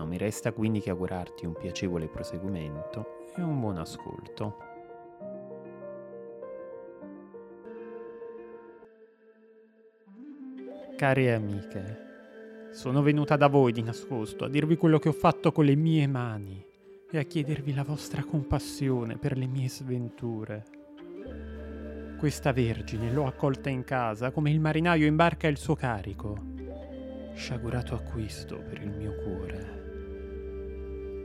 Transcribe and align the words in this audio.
non 0.00 0.08
mi 0.08 0.16
resta 0.16 0.52
quindi 0.52 0.80
che 0.80 0.88
augurarti 0.88 1.44
un 1.44 1.52
piacevole 1.52 2.08
proseguimento 2.08 3.28
e 3.36 3.42
un 3.42 3.60
buon 3.60 3.76
ascolto. 3.76 4.56
Care 10.96 11.34
amiche, 11.34 11.98
sono 12.72 13.02
venuta 13.02 13.36
da 13.36 13.48
voi 13.48 13.72
di 13.72 13.82
nascosto 13.82 14.46
a 14.46 14.48
dirvi 14.48 14.78
quello 14.78 14.98
che 14.98 15.10
ho 15.10 15.12
fatto 15.12 15.52
con 15.52 15.66
le 15.66 15.76
mie 15.76 16.06
mani 16.06 16.64
e 17.10 17.18
a 17.18 17.22
chiedervi 17.22 17.74
la 17.74 17.84
vostra 17.84 18.24
compassione 18.24 19.18
per 19.18 19.36
le 19.36 19.46
mie 19.46 19.68
sventure. 19.68 20.64
Questa 22.16 22.52
vergine 22.52 23.12
l'ho 23.12 23.26
accolta 23.26 23.68
in 23.68 23.84
casa 23.84 24.30
come 24.30 24.50
il 24.50 24.60
marinaio 24.60 25.04
imbarca 25.04 25.46
il 25.46 25.58
suo 25.58 25.74
carico. 25.74 26.38
Sciagurato 27.34 27.94
acquisto 27.94 28.56
per 28.56 28.80
il 28.80 28.90
mio 28.90 29.14
cuore. 29.16 29.79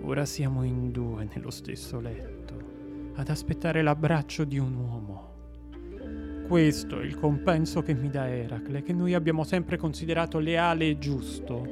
Ora 0.08 0.24
siamo 0.24 0.62
in 0.62 0.92
due 0.92 1.28
nello 1.34 1.50
stesso 1.50 2.00
letto, 2.00 2.54
ad 3.16 3.28
aspettare 3.28 3.82
l'abbraccio 3.82 4.44
di 4.44 4.60
un 4.60 4.76
uomo. 4.76 5.34
Questo 6.48 7.00
è 7.00 7.04
il 7.04 7.18
compenso 7.18 7.82
che 7.82 7.96
mi 7.96 8.12
dà 8.12 8.30
Eracle, 8.30 8.84
che 8.84 8.94
noi 8.94 9.16
abbiamo 9.16 9.44
sempre 9.44 9.78
considerato 9.78 10.38
leale 10.38 10.90
e 10.90 11.00
giusto. 11.00 11.66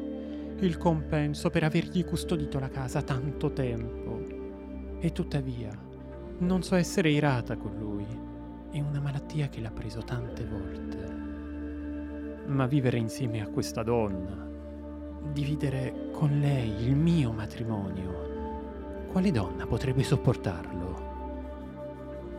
Il 0.59 0.77
compenso 0.77 1.51
per 1.51 1.63
avergli 1.63 2.03
custodito 2.03 2.57
la 2.57 2.69
casa 2.69 3.03
tanto 3.03 3.53
tempo. 3.53 4.97
E 4.99 5.11
tuttavia, 5.11 5.69
non 6.39 6.63
so 6.63 6.73
essere 6.73 7.11
irata 7.11 7.55
con 7.55 7.77
lui. 7.77 8.07
È 8.71 8.79
una 8.79 8.99
malattia 8.99 9.47
che 9.47 9.61
l'ha 9.61 9.69
preso 9.69 10.01
tante 10.01 10.43
volte. 10.43 11.15
Ma 12.47 12.65
vivere 12.65 12.97
insieme 12.97 13.41
a 13.43 13.47
questa 13.47 13.83
donna, 13.83 14.49
dividere 15.31 16.09
con 16.11 16.39
lei 16.39 16.83
il 16.83 16.95
mio 16.95 17.31
matrimonio. 17.31 18.32
Quale 19.13 19.29
donna 19.29 19.67
potrebbe 19.67 20.01
sopportarlo? 20.01 21.01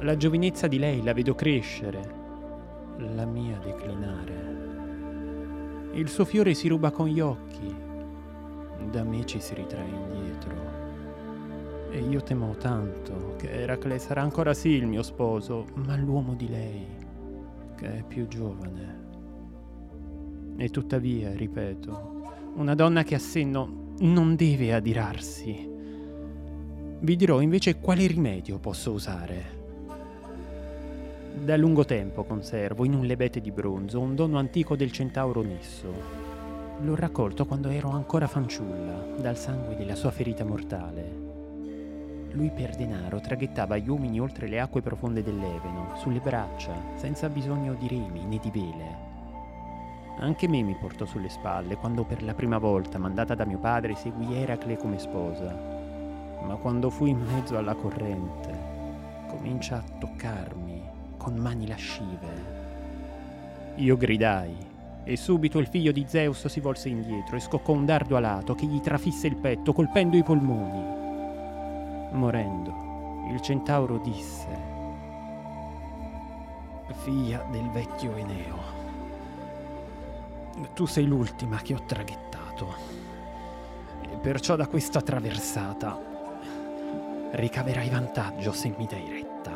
La 0.01 0.17
giovinezza 0.17 0.67
di 0.67 0.81
lei 0.81 1.05
la 1.05 1.13
vedo 1.13 1.37
crescere, 1.37 2.15
la 2.97 3.25
mia 3.25 3.59
declinare. 3.59 5.93
Il 5.93 6.09
suo 6.09 6.25
fiore 6.25 6.53
si 6.53 6.67
ruba 6.67 6.91
con 6.91 7.07
gli 7.07 7.21
occhi, 7.21 7.73
da 8.91 9.05
me 9.05 9.25
ci 9.25 9.41
si 9.41 9.55
ritrae 9.55 9.89
indietro. 9.89 10.53
E 11.91 12.01
io 12.01 12.21
temo 12.25 12.57
tanto 12.57 13.37
che 13.37 13.53
Eracle 13.53 14.01
sarà 14.01 14.23
ancora 14.23 14.53
sì 14.53 14.71
il 14.71 14.89
mio 14.89 15.05
sposo, 15.05 15.67
ma 15.75 15.95
l'uomo 15.95 16.35
di 16.35 16.49
lei, 16.49 16.85
che 17.77 17.99
è 17.99 18.03
più 18.03 18.27
giovane. 18.27 19.03
E 20.57 20.69
tuttavia, 20.71 21.33
ripeto, 21.35 22.33
una 22.57 22.75
donna 22.75 23.05
che 23.05 23.15
ha 23.15 23.21
senno 23.21 23.93
non 24.01 24.35
deve 24.35 24.75
adirarsi. 24.75 25.71
Vi 27.05 27.17
dirò 27.17 27.43
invece 27.43 27.81
quale 27.81 28.07
rimedio 28.07 28.57
posso 28.57 28.91
usare. 28.91 29.43
Da 31.35 31.55
lungo 31.55 31.85
tempo 31.85 32.25
conservo 32.25 32.87
in 32.87 32.95
un 32.95 33.05
lebete 33.05 33.43
di 33.43 33.51
bronzo 33.51 34.01
un 34.01 34.15
dono 34.15 34.39
antico 34.39 34.75
del 34.75 34.91
centauro 34.91 35.43
Nisso. 35.43 35.93
L'ho 36.81 36.95
raccolto 36.95 37.45
quando 37.45 37.69
ero 37.69 37.91
ancora 37.91 38.27
fanciulla, 38.27 39.17
dal 39.19 39.37
sangue 39.37 39.77
della 39.77 39.97
sua 39.97 40.11
ferita 40.13 40.47
mortale. 40.47 41.13
Lui 42.31 42.51
per 42.51 42.75
denaro 42.75 43.21
traghettava 43.21 43.77
gli 43.77 43.91
uomini 43.91 44.19
oltre 44.19 44.49
le 44.49 44.59
acque 44.59 44.81
profonde 44.81 45.23
dell'Eveno, 45.23 45.97
sulle 45.99 46.21
braccia, 46.21 46.73
senza 46.95 47.29
bisogno 47.29 47.75
di 47.75 47.87
remi 47.87 48.25
né 48.25 48.39
di 48.39 48.51
vele. 48.51 48.97
Anche 50.21 50.49
me 50.49 50.63
mi 50.63 50.75
portò 50.81 51.05
sulle 51.05 51.29
spalle 51.29 51.77
quando 51.77 52.05
per 52.05 52.23
la 52.23 52.33
prima 52.33 52.57
volta, 52.57 52.97
mandata 52.97 53.35
da 53.35 53.45
mio 53.45 53.59
padre, 53.59 53.95
seguì 53.95 54.35
Eracle 54.37 54.79
come 54.79 54.99
sposa. 54.99 55.74
Ma 56.47 56.57
quando 56.57 56.91
fui 56.91 57.11
in 57.11 57.21
mezzo 57.21 57.57
alla 57.57 57.75
corrente, 57.75 59.27
comincia 59.29 59.77
a 59.77 59.99
toccarmi 59.99 60.83
con 61.17 61.37
mani 61.37 61.67
lascive. 61.67 62.53
Io 63.77 63.97
gridai 63.97 64.55
e 65.05 65.17
subito 65.17 65.59
il 65.59 65.67
figlio 65.67 65.93
di 65.93 66.05
Zeus 66.07 66.47
si 66.47 66.61
volse 66.61 66.89
indietro 66.89 67.37
e 67.37 67.41
scoccò 67.41 67.73
un 67.73 67.85
dardo 67.85 68.17
alato 68.17 68.55
che 68.55 68.67
gli 68.67 68.81
trafisse 68.81 69.27
il 69.27 69.37
petto 69.37 69.73
colpendo 69.73 70.17
i 70.17 70.23
polmoni. 70.23 72.13
Morendo, 72.13 73.27
il 73.31 73.41
centauro 73.41 73.99
disse, 73.99 74.73
figlia 77.03 77.45
del 77.51 77.69
vecchio 77.71 78.15
Eneo 78.17 78.83
tu 80.75 80.87
sei 80.87 81.07
l'ultima 81.07 81.59
che 81.59 81.75
ho 81.75 81.83
traghettato. 81.85 82.75
E 84.03 84.17
perciò 84.17 84.57
da 84.57 84.67
questa 84.67 85.01
traversata 85.01 86.14
ricaverai 87.35 87.89
vantaggio 87.89 88.53
se 88.53 88.75
mi 88.77 88.87
dai 88.87 89.09
retta. 89.09 89.53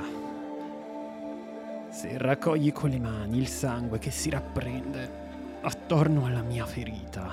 Se 1.91 2.19
raccogli 2.19 2.73
con 2.73 2.91
le 2.91 2.99
mani 2.99 3.39
il 3.39 3.49
sangue 3.49 3.99
che 3.99 4.11
si 4.11 4.31
rapprende 4.31 5.27
attorno 5.63 6.27
alla 6.27 6.43
mia 6.43 6.67
ferita, 6.67 7.33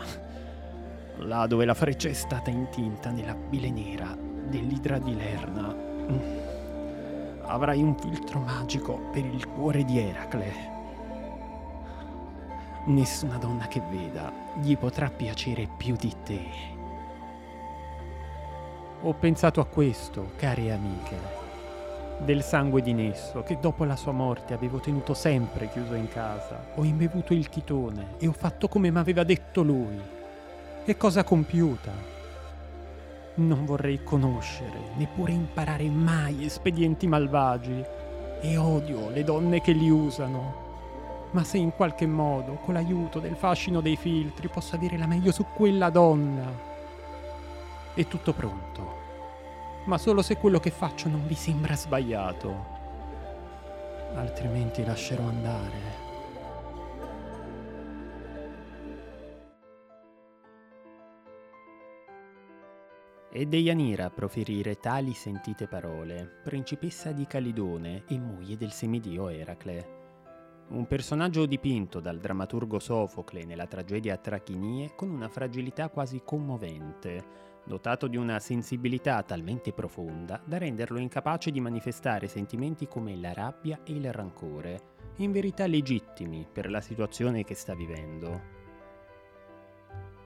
là 1.18 1.46
dove 1.48 1.66
la 1.66 1.74
freccia 1.74 2.10
è 2.10 2.14
stata 2.14 2.50
intinta 2.50 3.12
nella 3.12 3.36
bile 3.36 3.70
nera 3.70 4.18
dell'idra 4.18 4.98
di 4.98 5.16
Lerna, 5.16 5.76
avrai 7.42 7.82
un 7.82 7.98
filtro 7.98 8.40
magico 8.40 9.10
per 9.12 9.26
il 9.26 9.48
cuore 9.48 9.84
di 9.84 10.00
Eracle 10.00 10.74
Nessuna 12.88 13.38
donna 13.38 13.68
che 13.68 13.82
veda 13.90 14.32
gli 14.62 14.78
potrà 14.78 15.10
piacere 15.10 15.68
più 15.76 15.96
di 15.96 16.14
te. 16.24 16.75
Ho 19.08 19.14
pensato 19.14 19.62
a 19.62 19.66
questo, 19.68 20.32
care 20.36 20.72
amiche, 20.72 21.16
del 22.18 22.42
sangue 22.42 22.82
di 22.82 22.92
Nesso, 22.92 23.44
che 23.44 23.60
dopo 23.62 23.84
la 23.84 23.96
sua 23.96 24.12
morte 24.12 24.56
avevo 24.56 24.80
tenuto 24.80 25.14
sempre 25.14 25.70
chiuso 25.70 25.94
in 25.94 26.08
casa. 26.08 26.70
Ho 26.74 26.84
imbevuto 26.84 27.32
il 27.32 27.48
chitone 27.48 28.16
e 28.18 28.28
ho 28.28 28.32
fatto 28.32 28.68
come 28.68 28.90
m'aveva 28.90 29.24
detto 29.24 29.62
lui. 29.62 30.02
E 30.86 30.98
cosa 30.98 31.24
compiuta? 31.24 31.92
Non 33.36 33.64
vorrei 33.64 34.04
conoscere, 34.04 34.80
neppure 34.96 35.34
imparare 35.34 35.88
mai 35.88 36.44
espedienti 36.44 37.06
malvagi. 37.06 37.86
E 38.42 38.58
odio 38.58 39.12
le 39.12 39.24
donne 39.24 39.62
che 39.62 39.72
li 39.74 39.90
usano 39.92 40.64
ma 41.30 41.44
se 41.44 41.58
in 41.58 41.74
qualche 41.76 42.08
modo, 42.08 42.54
con 42.64 42.74
l'aiuto 42.74 43.20
del 43.20 43.36
fascino 43.36 43.82
dei 43.82 43.98
filtri, 43.98 44.48
posso 44.48 44.76
avere 44.76 44.98
la 44.98 45.06
meglio 45.06 45.32
su 45.34 45.46
quella 45.54 45.90
donna. 45.90 46.75
È 47.96 48.06
tutto 48.08 48.34
pronto. 48.34 49.04
Ma 49.86 49.98
solo 49.98 50.22
se 50.22 50.36
quello 50.36 50.60
che 50.60 50.70
faccio 50.70 51.08
non 51.08 51.26
vi 51.26 51.34
sembra 51.34 51.78
sbagliato. 51.78 52.66
Altrimenti 54.16 54.84
lascerò 54.84 55.24
andare. 55.24 56.04
E 63.32 63.46
Deianira 63.46 64.10
proferire 64.10 64.76
tali 64.76 65.14
sentite 65.14 65.66
parole, 65.66 66.42
principessa 66.44 67.14
di 67.14 67.26
Calidone 67.26 68.04
e 68.10 68.20
moglie 68.20 68.58
del 68.58 68.74
semidio 68.74 69.30
Eracle. 69.30 70.04
Un 70.68 70.86
personaggio 70.86 71.46
dipinto 71.46 72.02
dal 72.02 72.20
drammaturgo 72.20 72.78
Sofocle 72.78 73.46
nella 73.46 73.68
tragedia 73.68 74.18
Trachinie 74.18 74.96
con 74.96 75.10
una 75.10 75.30
fragilità 75.30 75.90
quasi 75.90 76.24
commovente, 76.26 77.54
dotato 77.66 78.08
di 78.08 78.16
una 78.16 78.40
sensibilità 78.40 79.22
talmente 79.24 79.74
profonda 79.74 80.40
da 80.46 80.58
renderlo 80.58 81.00
incapace 81.00 81.52
di 81.52 81.60
manifestare 81.60 82.28
sentimenti 82.28 82.88
come 82.88 83.16
la 83.16 83.34
rabbia 83.34 83.80
e 83.84 83.94
il 83.94 84.14
rancore, 84.14 84.94
in 85.18 85.32
verità 85.32 85.66
legittimi 85.66 86.48
per 86.52 86.70
la 86.70 86.80
situazione 86.80 87.44
che 87.44 87.56
sta 87.56 87.74
vivendo. 87.74 88.54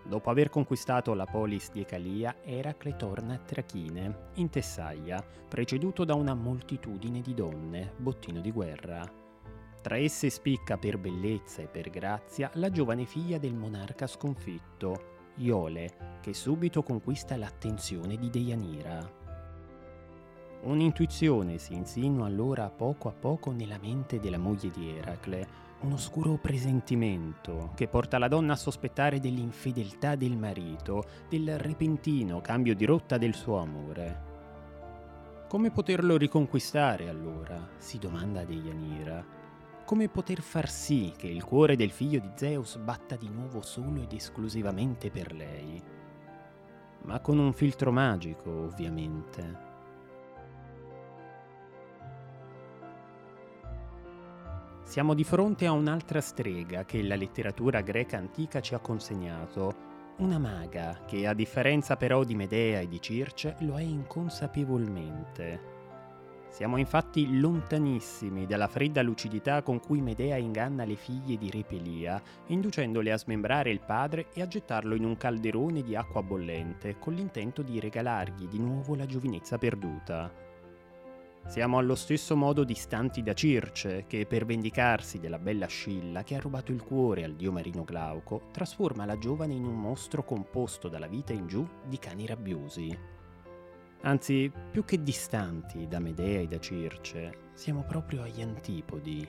Dopo 0.04 0.32
aver 0.32 0.50
conquistato 0.50 1.14
la 1.14 1.26
polis 1.26 1.72
di 1.72 1.82
Ecalia, 1.82 2.38
Eracle 2.44 2.96
torna 2.96 3.36
a 3.36 3.38
Trachine, 3.38 4.30
in 4.36 4.50
Tessaia, 4.50 5.24
preceduto 5.48 6.04
da 6.04 6.16
una 6.16 6.34
moltitudine 6.34 7.22
di 7.22 7.36
donne, 7.36 7.94
bottino 7.96 8.42
di 8.42 8.52
guerra. 8.52 9.08
Tra 9.82 9.98
esse 9.98 10.30
spicca 10.30 10.78
per 10.78 10.98
bellezza 10.98 11.62
e 11.62 11.68
per 11.68 11.90
grazia 11.90 12.50
la 12.56 12.72
giovane 12.72 13.06
figlia 13.06 13.38
del 13.38 13.54
monarca 13.54 14.08
sconfitto, 14.08 15.19
Iole, 15.40 16.20
che 16.22 16.34
subito 16.34 16.84
conquista 16.84 17.38
l'attenzione 17.38 18.18
di 18.18 18.30
Deianira. 18.30 19.18
Un'intuizione 20.62 21.58
si 21.58 21.74
insinua 21.74 22.26
allora 22.26 22.70
poco 22.70 23.08
a 23.08 23.14
poco 23.14 23.52
nella 23.52 23.78
mente 23.78 24.20
della 24.20 24.38
moglie 24.38 24.70
di 24.70 24.90
Eracle, 24.90 25.48
un 25.82 25.94
oscuro 25.94 26.38
presentimento 26.38 27.72
che 27.76 27.88
porta 27.88 28.18
la 28.18 28.28
donna 28.28 28.54
a 28.54 28.58
sospettare 28.58 29.22
dell'infedeltà 29.22 30.16
del 30.16 30.36
marito, 30.36 31.06
del 31.30 31.58
repentino 31.58 32.42
cambio 32.42 32.76
di 32.76 32.84
rotta 32.84 33.18
del 33.18 33.34
suo 33.34 33.60
amore. 33.60 34.28
Come 35.48 35.72
poterlo 35.72 36.18
riconquistare 36.18 37.08
allora? 37.08 37.70
si 37.78 37.98
domanda 37.98 38.44
Deianira. 38.44 39.39
Come 39.90 40.08
poter 40.08 40.40
far 40.42 40.70
sì 40.70 41.12
che 41.18 41.26
il 41.26 41.44
cuore 41.44 41.76
del 41.76 41.90
figlio 41.90 42.20
di 42.20 42.30
Zeus 42.36 42.78
batta 42.78 43.16
di 43.16 43.28
nuovo 43.28 43.64
solo 43.64 44.04
ed 44.04 44.14
esclusivamente 44.14 45.10
per 45.10 45.34
lei? 45.34 45.82
Ma 47.06 47.20
con 47.22 47.40
un 47.40 47.52
filtro 47.54 47.92
magico, 47.92 48.52
ovviamente. 48.52 49.58
Siamo 54.84 55.16
di 55.16 55.24
fronte 55.24 55.66
a 55.66 55.72
un'altra 55.72 56.22
strega 56.22 56.86
che 56.86 57.02
la 57.02 57.16
letteratura 57.16 57.82
greca 57.82 58.18
antica 58.18 58.62
ci 58.62 58.76
ha 58.76 58.80
consegnato, 58.80 59.74
una 60.18 60.38
maga 60.38 61.00
che 61.08 61.26
a 61.26 61.34
differenza 61.34 61.98
però 61.98 62.24
di 62.24 62.36
Medea 62.36 62.80
e 62.80 62.88
di 62.88 63.02
Circe 63.02 63.56
lo 63.62 63.76
è 63.76 63.82
inconsapevolmente. 63.82 65.79
Siamo 66.50 66.78
infatti 66.78 67.40
lontanissimi 67.40 68.46
dalla 68.46 68.68
fredda 68.68 69.02
lucidità 69.02 69.62
con 69.62 69.80
cui 69.80 70.02
Medea 70.02 70.36
inganna 70.36 70.84
le 70.84 70.96
figlie 70.96 71.38
di 71.38 71.50
Re 71.50 71.64
Pelia, 71.64 72.22
inducendole 72.48 73.12
a 73.12 73.18
smembrare 73.18 73.70
il 73.70 73.80
padre 73.80 74.28
e 74.34 74.42
a 74.42 74.48
gettarlo 74.48 74.96
in 74.96 75.06
un 75.06 75.16
calderone 75.16 75.84
di 75.84 75.96
acqua 75.96 76.24
bollente, 76.24 76.98
con 77.00 77.14
l'intento 77.14 77.62
di 77.62 77.80
regalargli 77.80 78.48
di 78.48 78.60
nuovo 78.60 78.96
la 78.96 79.06
giovinezza 79.06 79.58
perduta. 79.58 80.48
Siamo 81.46 81.78
allo 81.78 81.96
stesso 81.96 82.36
modo 82.36 82.64
distanti 82.64 83.24
da 83.24 83.34
Circe, 83.34 84.06
che 84.08 84.26
per 84.26 84.46
vendicarsi 84.46 85.20
della 85.20 85.40
bella 85.40 85.68
Scilla 85.68 86.24
che 86.24 86.36
ha 86.36 86.40
rubato 86.40 86.72
il 86.72 86.84
cuore 86.84 87.24
al 87.24 87.36
dio 87.36 87.52
marino 87.52 87.84
Glauco, 87.84 88.42
trasforma 88.52 89.06
la 89.06 89.18
giovane 89.18 89.54
in 89.54 89.66
un 89.66 89.80
mostro 89.80 90.24
composto 90.24 90.90
dalla 90.90 91.08
vita 91.08 91.32
in 91.32 91.48
giù 91.48 91.66
di 91.88 91.98
cani 91.98 92.26
rabbiosi. 92.26 93.18
Anzi, 94.02 94.52
più 94.72 94.86
che 94.86 95.04
distanti 95.04 95.88
da 95.88 96.00
Medea 96.00 96.40
e 96.40 96.48
da 96.48 96.60
Circe, 96.60 97.50
siamo 97.54 97.84
proprio 97.84 98.24
agli 98.24 98.42
antipodi. 98.42 99.28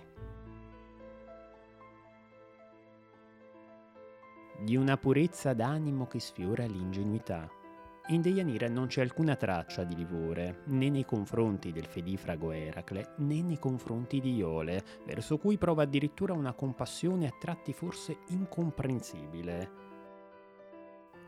Di 4.63 4.77
una 4.77 4.97
purezza 4.97 5.55
d'animo 5.55 6.07
che 6.07 6.21
sfiora 6.21 6.67
l'ingenuità 6.67 7.51
in 8.11 8.23
Deianira 8.23 8.69
non 8.69 8.89
c'è 8.89 9.03
alcuna 9.03 9.37
traccia 9.37 9.85
di 9.85 9.95
livore, 9.95 10.63
né 10.65 10.91
nei 10.91 11.05
confronti 11.05 11.71
del 11.71 11.87
fedifrago 11.87 12.51
Eracle, 12.51 13.15
né 13.19 13.41
nei 13.41 13.59
confronti 13.61 14.21
di 14.21 14.35
Iole, 14.35 14.83
verso 15.07 15.39
cui 15.39 15.57
prova 15.57 15.85
addirittura 15.85 16.33
una 16.33 16.53
compassione 16.53 17.29
a 17.29 17.37
tratti 17.39 17.73
forse 17.73 18.19
incomprensibile. 18.31 19.90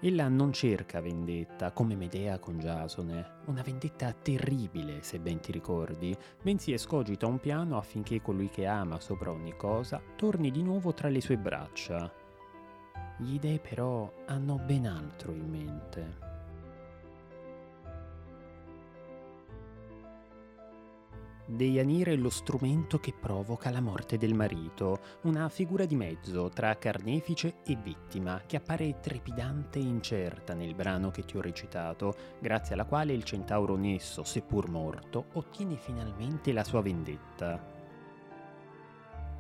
Ella 0.05 0.27
non 0.27 0.53
cerca 0.53 1.01
vendetta 1.01 1.71
come 1.71 1.95
Medea 1.95 2.41
con 2.41 2.59
Giasone, 2.59 3.43
una 3.45 3.63
vendetta 3.63 4.13
terribile 4.13 5.01
se 5.05 5.21
ben 5.21 5.39
ti 5.39 5.53
ricordi, 5.53 6.13
bensì 6.43 6.73
escogita 6.73 7.29
un 7.29 7.39
piano 7.39 7.77
affinché 7.77 8.21
colui 8.21 8.49
che 8.49 8.67
ama 8.67 8.99
sopra 8.99 9.31
ogni 9.31 9.55
cosa 9.57 10.03
torni 10.17 10.51
di 10.51 10.61
nuovo 10.61 10.93
tra 10.93 11.09
le 11.09 11.21
sue 11.21 11.39
braccia. 11.39 12.13
Gli 13.19 13.39
dei 13.39 13.61
però 13.61 14.13
hanno 14.27 14.57
ben 14.57 14.87
altro 14.87 15.31
in 15.31 15.49
mente. 15.49 16.32
Deianire 21.53 22.13
è 22.13 22.17
lo 22.17 22.31
strumento 22.31 22.99
che 22.99 23.13
provoca 23.13 23.71
la 23.71 23.83
morte 23.83 24.17
del 24.17 24.33
marito, 24.33 25.01
una 25.25 25.51
figura 25.51 25.85
di 25.85 25.95
mezzo 25.95 26.49
tra 26.49 26.79
carnefice 26.79 27.57
e 27.67 27.77
vittima 27.77 28.41
che 28.47 28.57
appare 28.57 29.01
trepidante 29.01 29.79
e 29.79 29.83
incerta 29.83 30.55
nel 30.55 30.75
brano 30.75 31.11
che 31.11 31.27
ti 31.27 31.37
ho 31.37 31.43
recitato, 31.43 32.15
grazie 32.39 32.73
alla 32.73 32.87
quale 32.87 33.13
il 33.13 33.25
centauro 33.25 33.77
Nesso, 33.77 34.25
seppur 34.25 34.71
morto, 34.71 35.27
ottiene 35.35 35.77
finalmente 35.77 36.55
la 36.55 36.65
sua 36.65 36.81
vendetta. 36.81 37.82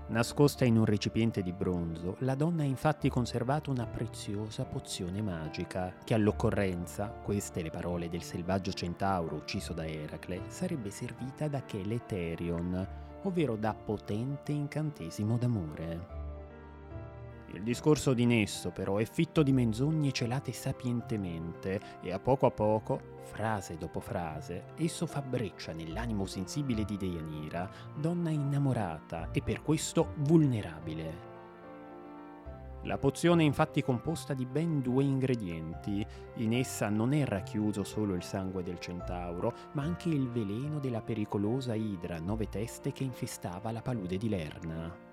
Nascosta 0.08 0.66
in 0.66 0.76
un 0.76 0.84
recipiente 0.84 1.42
di 1.42 1.52
bronzo, 1.52 2.16
la 2.18 2.34
donna 2.34 2.62
ha 2.62 2.66
infatti 2.66 3.08
conservato 3.08 3.70
una 3.70 3.86
preziosa 3.86 4.64
pozione 4.64 5.22
magica, 5.22 5.94
che 6.04 6.12
all'occorrenza, 6.12 7.06
queste 7.06 7.62
le 7.62 7.70
parole 7.70 8.10
del 8.10 8.22
selvaggio 8.22 8.72
centauro 8.72 9.36
ucciso 9.36 9.72
da 9.72 9.86
Eracle, 9.86 10.42
sarebbe 10.48 10.90
servita 10.90 11.48
da 11.48 11.62
Chele 11.64 12.04
Therion, 12.04 12.86
ovvero 13.22 13.56
da 13.56 13.74
potente 13.74 14.52
incantesimo 14.52 15.38
d'amore. 15.38 16.21
Il 17.54 17.62
discorso 17.62 18.14
di 18.14 18.24
Nesso 18.24 18.70
però 18.70 18.96
è 18.96 19.04
fitto 19.04 19.42
di 19.42 19.52
menzogne 19.52 20.10
celate 20.10 20.52
sapientemente 20.52 21.80
e 22.00 22.10
a 22.10 22.18
poco 22.18 22.46
a 22.46 22.50
poco, 22.50 23.20
frase 23.24 23.76
dopo 23.76 24.00
frase, 24.00 24.64
esso 24.76 25.06
fa 25.06 25.20
breccia 25.20 25.72
nell'animo 25.72 26.24
sensibile 26.24 26.84
di 26.84 26.96
Deianira, 26.96 27.70
donna 27.94 28.30
innamorata 28.30 29.30
e 29.32 29.42
per 29.42 29.60
questo 29.60 30.14
vulnerabile. 30.18 31.30
La 32.84 32.98
pozione 32.98 33.42
è 33.42 33.46
infatti 33.46 33.82
composta 33.82 34.34
di 34.34 34.44
ben 34.44 34.80
due 34.80 35.04
ingredienti. 35.04 36.04
In 36.36 36.52
essa 36.52 36.88
non 36.88 37.12
è 37.12 37.24
racchiuso 37.24 37.84
solo 37.84 38.14
il 38.14 38.24
sangue 38.24 38.64
del 38.64 38.80
centauro, 38.80 39.54
ma 39.74 39.82
anche 39.82 40.08
il 40.08 40.28
veleno 40.28 40.80
della 40.80 41.02
pericolosa 41.02 41.74
idra 41.74 42.18
nove 42.18 42.48
teste 42.48 42.90
che 42.90 43.04
infestava 43.04 43.70
la 43.70 43.82
palude 43.82 44.16
di 44.16 44.28
Lerna. 44.28 45.11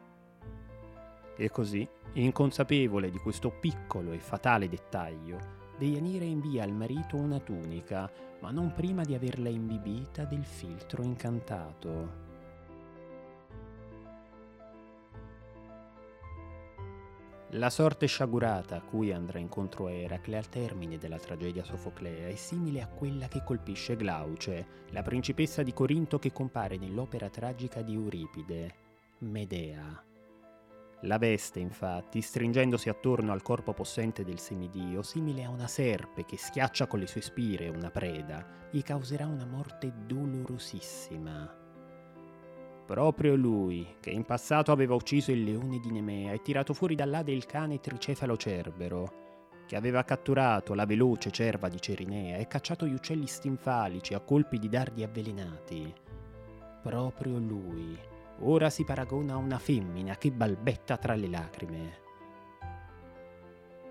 E 1.42 1.50
così, 1.50 1.88
inconsapevole 2.16 3.10
di 3.10 3.18
questo 3.18 3.50
piccolo 3.50 4.12
e 4.12 4.20
fatale 4.20 4.68
dettaglio, 4.68 5.38
Deianira 5.78 6.26
invia 6.26 6.64
al 6.66 6.74
marito 6.74 7.16
una 7.16 7.40
tunica, 7.40 8.12
ma 8.42 8.52
non 8.52 8.74
prima 8.74 9.06
di 9.06 9.14
averla 9.14 9.48
imbibita 9.48 10.26
del 10.26 10.44
filtro 10.44 11.02
incantato. 11.02 12.28
La 17.52 17.70
sorte 17.70 18.06
sciagurata 18.06 18.76
a 18.76 18.82
cui 18.82 19.14
andrà 19.14 19.40
incontro 19.40 19.88
Eracle 19.88 20.36
al 20.36 20.50
termine 20.50 20.98
della 20.98 21.20
tragedia 21.20 21.64
sofoclea 21.64 22.28
è 22.28 22.36
simile 22.36 22.82
a 22.82 22.88
quella 22.90 23.30
che 23.30 23.46
colpisce 23.46 23.96
Glauce, 23.96 24.88
la 24.90 25.04
principessa 25.04 25.64
di 25.64 25.72
Corinto 25.72 26.20
che 26.20 26.34
compare 26.34 26.76
nell'opera 26.76 27.30
tragica 27.30 27.82
di 27.82 27.94
Euripide, 27.94 28.74
Medea. 29.20 30.04
La 31.04 31.18
veste, 31.18 31.60
infatti, 31.60 32.22
stringendosi 32.22 32.90
attorno 32.90 33.32
al 33.32 33.42
corpo 33.42 33.74
possente 33.74 34.26
del 34.26 34.40
semidio, 34.40 35.02
simile 35.02 35.46
a 35.46 35.50
una 35.50 35.68
serpe 35.68 36.26
che 36.26 36.38
schiaccia 36.38 36.88
con 36.88 37.00
le 37.00 37.08
sue 37.08 37.22
spire 37.22 37.70
una 37.70 37.90
preda, 37.90 38.68
gli 38.70 38.82
causerà 38.82 39.26
una 39.26 39.46
morte 39.46 39.94
dolorosissima. 40.06 41.56
Proprio 42.86 43.36
lui, 43.36 43.88
che 44.02 44.10
in 44.10 44.26
passato 44.26 44.74
aveva 44.74 44.96
ucciso 44.96 45.32
il 45.32 45.44
leone 45.44 45.80
di 45.80 45.90
Nemea 45.90 46.34
e 46.34 46.42
tirato 46.42 46.74
fuori 46.74 46.96
dall'Ade 46.96 47.32
il 47.32 47.46
cane 47.46 47.80
tricefalo 47.80 48.36
cerbero, 48.36 49.28
che 49.68 49.76
aveva 49.78 50.04
catturato 50.04 50.74
la 50.74 50.86
veloce 50.86 51.32
cerva 51.32 51.70
di 51.70 51.80
Cerinea 51.80 52.38
e 52.38 52.48
cacciato 52.48 52.88
gli 52.88 52.94
uccelli 52.94 53.28
stinfalici 53.28 54.16
a 54.16 54.20
colpi 54.20 54.58
di 54.58 54.68
dardi 54.68 55.04
avvelenati. 55.04 55.94
Proprio 56.82 57.38
lui, 57.38 57.96
ora 58.42 58.70
si 58.70 58.84
paragona 58.84 59.34
a 59.34 59.38
una 59.38 59.60
femmina 59.60 60.16
che 60.16 60.32
balbetta 60.32 60.98
tra 60.98 61.16
le 61.16 61.28
lacrime. 61.28 62.08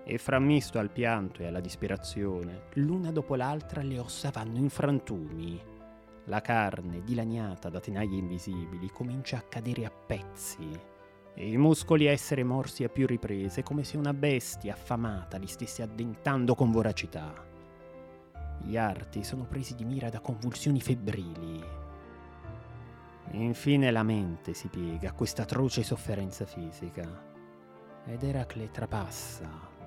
E 0.03 0.17
frammisto 0.17 0.79
al 0.79 0.89
pianto 0.89 1.41
e 1.41 1.47
alla 1.47 1.59
disperazione, 1.59 2.63
l'una 2.73 3.11
dopo 3.11 3.35
l'altra 3.35 3.81
le 3.81 3.99
ossa 3.99 4.31
vanno 4.31 4.57
in 4.57 4.69
frantumi. 4.69 5.61
La 6.25 6.41
carne, 6.41 7.03
dilaniata 7.03 7.69
da 7.69 7.79
tenaglie 7.79 8.17
invisibili, 8.17 8.89
comincia 8.89 9.37
a 9.37 9.43
cadere 9.47 9.85
a 9.85 9.91
pezzi 9.91 10.69
e 11.35 11.47
i 11.47 11.57
muscoli 11.57 12.07
a 12.07 12.11
essere 12.11 12.43
morsi 12.43 12.83
a 12.83 12.89
più 12.89 13.05
riprese, 13.05 13.61
come 13.61 13.83
se 13.83 13.97
una 13.97 14.13
bestia 14.13 14.73
affamata 14.73 15.37
li 15.37 15.47
stesse 15.47 15.83
addentando 15.83 16.55
con 16.55 16.71
voracità. 16.71 17.33
Gli 18.61 18.77
arti 18.77 19.23
sono 19.23 19.45
presi 19.45 19.75
di 19.75 19.85
mira 19.85 20.09
da 20.09 20.19
convulsioni 20.19 20.81
febbrili 20.81 21.78
Infine 23.31 23.91
la 23.91 24.01
mente 24.01 24.53
si 24.53 24.69
piega 24.69 25.09
a 25.09 25.13
questa 25.13 25.43
atroce 25.43 25.83
sofferenza 25.83 26.45
fisica 26.45 27.27
ed 28.05 28.23
Eracle 28.23 28.71
trapassa. 28.71 29.77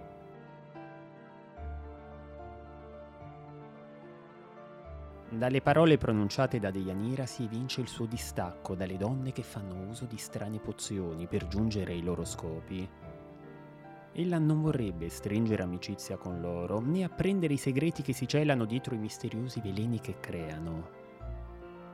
Dalle 5.28 5.60
parole 5.60 5.98
pronunciate 5.98 6.60
da 6.60 6.70
Deianira 6.70 7.26
si 7.26 7.44
evince 7.44 7.80
il 7.80 7.88
suo 7.88 8.06
distacco 8.06 8.76
dalle 8.76 8.96
donne 8.96 9.32
che 9.32 9.42
fanno 9.42 9.88
uso 9.88 10.04
di 10.04 10.18
strane 10.18 10.60
pozioni 10.60 11.26
per 11.26 11.48
giungere 11.48 11.94
ai 11.94 12.02
loro 12.02 12.24
scopi. 12.24 12.88
Ella 14.12 14.38
non 14.38 14.60
vorrebbe 14.60 15.08
stringere 15.08 15.62
amicizia 15.62 16.16
con 16.16 16.40
loro, 16.40 16.80
né 16.80 17.02
apprendere 17.02 17.54
i 17.54 17.58
segreti 17.58 18.02
che 18.02 18.12
si 18.12 18.28
celano 18.28 18.66
dietro 18.66 18.94
i 18.94 18.98
misteriosi 18.98 19.60
veleni 19.60 20.00
che 20.00 20.20
creano. 20.20 21.01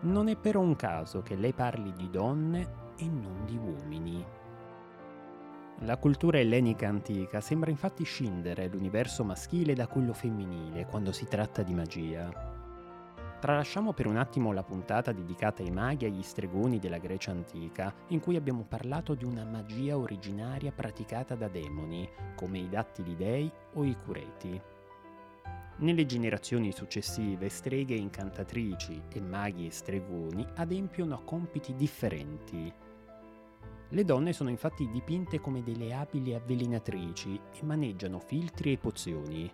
Non 0.00 0.28
è 0.28 0.36
però 0.36 0.60
un 0.60 0.76
caso 0.76 1.22
che 1.22 1.34
lei 1.34 1.52
parli 1.52 1.92
di 1.92 2.08
donne 2.08 2.94
e 2.96 3.04
non 3.04 3.44
di 3.44 3.56
uomini. 3.56 4.24
La 5.82 5.96
cultura 5.96 6.38
ellenica 6.38 6.88
antica 6.88 7.40
sembra 7.40 7.70
infatti 7.70 8.04
scindere 8.04 8.68
l'universo 8.68 9.24
maschile 9.24 9.74
da 9.74 9.88
quello 9.88 10.12
femminile 10.12 10.86
quando 10.86 11.10
si 11.10 11.26
tratta 11.26 11.62
di 11.62 11.74
magia. 11.74 12.56
Tralasciamo 13.40 13.92
per 13.92 14.06
un 14.06 14.16
attimo 14.16 14.52
la 14.52 14.64
puntata 14.64 15.12
dedicata 15.12 15.62
ai 15.62 15.70
maghi 15.70 16.04
e 16.04 16.08
agli 16.08 16.22
stregoni 16.22 16.78
della 16.78 16.98
Grecia 16.98 17.30
antica, 17.30 17.92
in 18.08 18.20
cui 18.20 18.36
abbiamo 18.36 18.64
parlato 18.68 19.14
di 19.14 19.24
una 19.24 19.44
magia 19.44 19.96
originaria 19.96 20.72
praticata 20.72 21.36
da 21.36 21.48
demoni, 21.48 22.08
come 22.34 22.58
i 22.58 22.68
dattili 22.68 23.14
dei 23.14 23.50
o 23.74 23.84
i 23.84 23.96
cureti. 24.04 24.60
Nelle 25.78 26.06
generazioni 26.06 26.72
successive, 26.72 27.48
streghe 27.48 27.94
incantatrici 27.94 29.02
e 29.12 29.20
maghi 29.20 29.66
e 29.66 29.70
stregoni 29.70 30.44
adempiono 30.56 31.14
a 31.14 31.22
compiti 31.22 31.74
differenti. 31.74 32.72
Le 33.90 34.04
donne 34.04 34.32
sono 34.32 34.50
infatti 34.50 34.88
dipinte 34.90 35.38
come 35.38 35.62
delle 35.62 35.94
abili 35.94 36.34
avvelenatrici 36.34 37.40
e 37.52 37.64
maneggiano 37.64 38.18
filtri 38.18 38.72
e 38.72 38.78
pozioni. 38.78 39.52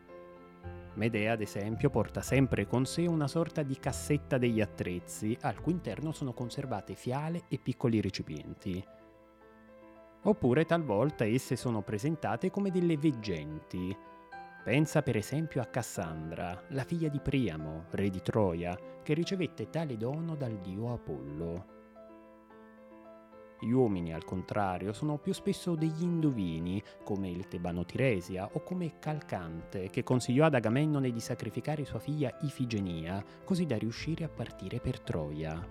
Medea, 0.95 1.33
ad 1.33 1.41
esempio, 1.41 1.91
porta 1.91 2.23
sempre 2.23 2.67
con 2.67 2.87
sé 2.87 3.07
una 3.07 3.29
sorta 3.29 3.63
di 3.63 3.79
cassetta 3.79 4.39
degli 4.39 4.61
attrezzi, 4.61 5.37
al 5.43 5.61
cui 5.61 5.73
interno 5.73 6.13
sono 6.13 6.33
conservate 6.33 6.95
fiale 6.95 7.43
e 7.49 7.59
piccoli 7.59 8.01
recipienti. 8.01 8.83
Oppure 10.23 10.65
talvolta 10.65 11.27
esse 11.27 11.55
sono 11.55 11.83
presentate 11.83 12.51
come 12.51 12.71
delle 12.71 12.97
veggenti. 12.97 13.95
Pensa 14.64 15.02
per 15.02 15.14
esempio 15.14 15.61
a 15.61 15.66
Cassandra, 15.66 16.64
la 16.68 16.85
figlia 16.85 17.11
di 17.11 17.21
Priamo, 17.21 17.85
re 17.90 18.09
di 18.09 18.23
Troia, 18.23 18.75
che 19.02 19.12
ricevette 19.12 19.68
tale 19.68 19.99
dono 19.99 20.37
dal 20.37 20.59
dio 20.61 20.90
Apollo. 20.90 21.66
Gli 23.61 23.71
uomini, 23.73 24.14
al 24.14 24.25
contrario, 24.25 24.94
sono 24.94 25.18
più 25.18 25.35
spesso 25.35 25.75
degli 25.75 26.02
indovini, 26.02 26.83
come 27.04 27.28
il 27.28 27.47
tebano 27.47 27.85
Tiresia 27.85 28.49
o 28.54 28.62
come 28.62 28.99
Calcante, 28.99 29.90
che 29.90 30.02
consigliò 30.02 30.47
ad 30.47 30.54
Agamennone 30.54 31.11
di 31.11 31.21
sacrificare 31.21 31.85
sua 31.85 31.99
figlia 31.99 32.35
Ifigenia, 32.40 33.23
così 33.44 33.66
da 33.66 33.76
riuscire 33.76 34.25
a 34.25 34.30
partire 34.30 34.80
per 34.80 34.99
Troia. 35.00 35.62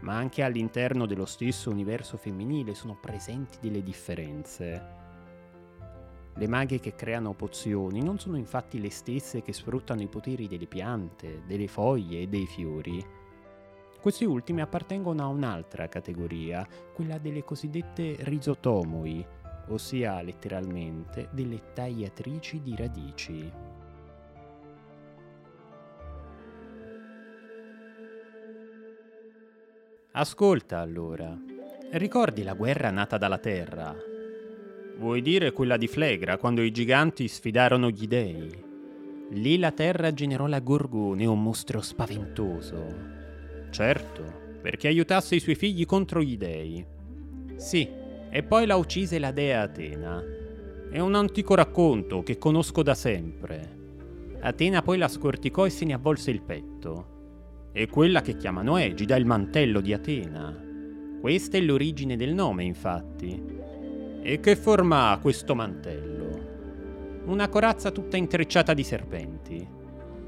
Ma 0.00 0.16
anche 0.16 0.42
all'interno 0.42 1.06
dello 1.06 1.26
stesso 1.26 1.70
universo 1.70 2.16
femminile 2.16 2.74
sono 2.74 2.98
presenti 3.00 3.58
delle 3.60 3.84
differenze. 3.84 5.01
Le 6.34 6.48
maghe 6.48 6.80
che 6.80 6.94
creano 6.94 7.34
pozioni 7.34 8.02
non 8.02 8.18
sono 8.18 8.36
infatti 8.36 8.80
le 8.80 8.90
stesse 8.90 9.42
che 9.42 9.52
sfruttano 9.52 10.02
i 10.02 10.08
poteri 10.08 10.48
delle 10.48 10.66
piante, 10.66 11.42
delle 11.46 11.68
foglie 11.68 12.22
e 12.22 12.26
dei 12.26 12.46
fiori 12.46 13.20
questi 14.02 14.24
ultimi 14.24 14.60
appartengono 14.60 15.22
a 15.22 15.28
un'altra 15.28 15.88
categoria, 15.88 16.66
quella 16.92 17.18
delle 17.18 17.44
cosiddette 17.44 18.16
risotomoi, 18.18 19.24
ossia 19.68 20.20
letteralmente 20.22 21.28
delle 21.30 21.72
tagliatrici 21.72 22.60
di 22.62 22.74
radici. 22.74 23.52
Ascolta 30.10 30.80
allora, 30.80 31.38
ricordi 31.92 32.42
la 32.42 32.54
guerra 32.54 32.90
nata 32.90 33.16
dalla 33.18 33.38
Terra? 33.38 34.11
Vuoi 34.98 35.22
dire 35.22 35.52
quella 35.52 35.76
di 35.76 35.88
Flegra, 35.88 36.36
quando 36.36 36.62
i 36.62 36.70
giganti 36.70 37.26
sfidarono 37.28 37.90
gli 37.90 38.06
dei? 38.06 38.70
Lì 39.30 39.58
la 39.58 39.72
Terra 39.72 40.12
generò 40.12 40.46
la 40.46 40.60
Gorgone, 40.60 41.24
un 41.24 41.42
mostro 41.42 41.80
spaventoso, 41.80 43.20
Certo, 43.72 44.22
perché 44.60 44.88
aiutasse 44.88 45.34
i 45.34 45.40
suoi 45.40 45.54
figli 45.54 45.86
contro 45.86 46.22
gli 46.22 46.36
dei. 46.36 46.84
Sì, 47.56 47.88
e 48.30 48.42
poi 48.42 48.66
la 48.66 48.76
uccise 48.76 49.18
la 49.18 49.32
dea 49.32 49.62
Atena. 49.62 50.22
È 50.90 50.98
un 50.98 51.14
antico 51.14 51.54
racconto 51.54 52.22
che 52.22 52.36
conosco 52.36 52.82
da 52.82 52.94
sempre. 52.94 53.80
Atena 54.40 54.82
poi 54.82 54.98
la 54.98 55.08
scorticò 55.08 55.64
e 55.64 55.70
se 55.70 55.86
ne 55.86 55.94
avvolse 55.94 56.30
il 56.30 56.42
petto. 56.42 57.70
È 57.72 57.86
quella 57.86 58.20
che 58.20 58.36
chiamano 58.36 58.76
Egida 58.76 59.16
il 59.16 59.24
mantello 59.24 59.80
di 59.80 59.94
Atena. 59.94 60.54
Questa 61.18 61.56
è 61.56 61.60
l'origine 61.62 62.16
del 62.16 62.34
nome, 62.34 62.64
infatti. 62.64 63.42
E 64.24 64.38
che 64.38 64.54
forma 64.54 65.10
ha 65.10 65.18
questo 65.18 65.56
mantello? 65.56 67.22
Una 67.24 67.48
corazza 67.48 67.90
tutta 67.90 68.16
intrecciata 68.16 68.72
di 68.72 68.84
serpenti. 68.84 69.68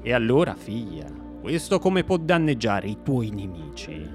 E 0.02 0.12
allora, 0.12 0.56
figlia, 0.56 1.06
questo 1.40 1.78
come 1.78 2.02
può 2.02 2.16
danneggiare 2.16 2.88
i 2.88 2.98
tuoi 3.04 3.30
nemici? 3.30 4.10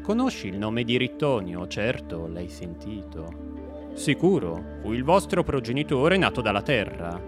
Conosci 0.00 0.46
il 0.46 0.58
nome 0.58 0.84
di 0.84 0.96
Rittonio, 0.96 1.66
certo, 1.66 2.28
l'hai 2.28 2.48
sentito. 2.48 3.90
Sicuro, 3.94 4.78
fu 4.80 4.92
il 4.92 5.02
vostro 5.02 5.42
progenitore 5.42 6.16
nato 6.16 6.40
dalla 6.40 6.62
terra. 6.62 7.20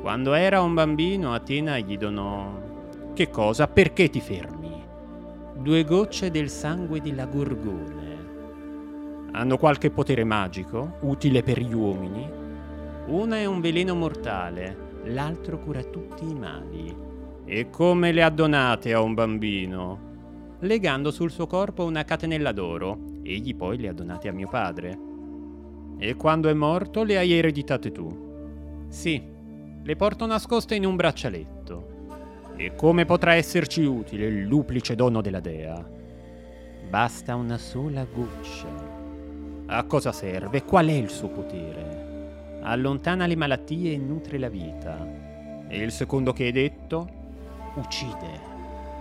Quando 0.00 0.32
era 0.32 0.62
un 0.62 0.72
bambino, 0.72 1.34
Atena 1.34 1.78
gli 1.78 1.98
donò... 1.98 3.12
Che 3.12 3.28
cosa? 3.28 3.68
Perché 3.68 4.08
ti 4.08 4.20
fermi? 4.20 4.82
Due 5.58 5.84
gocce 5.84 6.30
del 6.30 6.48
sangue 6.48 7.02
della 7.02 7.26
Gorgone. 7.26 7.95
Hanno 9.32 9.56
qualche 9.58 9.90
potere 9.90 10.24
magico, 10.24 10.98
utile 11.00 11.42
per 11.42 11.60
gli 11.60 11.74
uomini? 11.74 12.28
Una 13.06 13.36
è 13.36 13.44
un 13.44 13.60
veleno 13.60 13.94
mortale, 13.94 15.00
l'altro 15.04 15.58
cura 15.58 15.82
tutti 15.82 16.28
i 16.28 16.34
mali. 16.34 16.94
E 17.44 17.70
come 17.70 18.12
le 18.12 18.22
ha 18.22 18.30
donate 18.30 18.92
a 18.92 19.00
un 19.00 19.14
bambino? 19.14 20.14
Legando 20.60 21.10
sul 21.10 21.30
suo 21.30 21.46
corpo 21.46 21.84
una 21.84 22.04
catenella 22.04 22.50
d'oro, 22.50 22.98
egli 23.22 23.54
poi 23.54 23.78
le 23.78 23.88
ha 23.88 23.92
donate 23.92 24.28
a 24.28 24.32
mio 24.32 24.48
padre. 24.48 24.98
E 25.98 26.14
quando 26.14 26.48
è 26.48 26.54
morto 26.54 27.04
le 27.04 27.18
hai 27.18 27.32
ereditate 27.32 27.92
tu. 27.92 28.86
Sì, 28.88 29.22
le 29.82 29.96
porto 29.96 30.26
nascoste 30.26 30.74
in 30.74 30.84
un 30.84 30.96
braccialetto. 30.96 31.94
E 32.56 32.74
come 32.74 33.04
potrà 33.04 33.34
esserci 33.34 33.84
utile 33.84 34.26
il 34.26 34.48
duplice 34.48 34.94
dono 34.94 35.20
della 35.20 35.40
dea? 35.40 35.88
Basta 36.88 37.34
una 37.34 37.58
sola 37.58 38.04
goccia. 38.04 38.85
A 39.68 39.82
cosa 39.82 40.12
serve? 40.12 40.62
Qual 40.62 40.86
è 40.86 40.92
il 40.92 41.10
suo 41.10 41.26
potere? 41.26 42.60
Allontana 42.62 43.26
le 43.26 43.34
malattie 43.34 43.94
e 43.94 43.96
nutre 43.96 44.38
la 44.38 44.48
vita. 44.48 45.04
E 45.66 45.78
il 45.78 45.90
secondo 45.90 46.32
che 46.32 46.44
hai 46.44 46.52
detto? 46.52 47.08
uccide. 47.74 48.54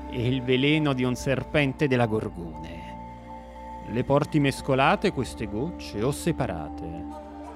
È 0.10 0.18
il 0.18 0.42
veleno 0.42 0.94
di 0.94 1.04
un 1.04 1.14
serpente 1.14 1.88
della 1.88 2.08
gorgone. 2.08 3.84
Le 3.90 4.04
porti 4.04 4.40
mescolate 4.40 5.12
queste 5.12 5.46
gocce 5.46 6.02
o 6.02 6.12
separate? 6.12 7.04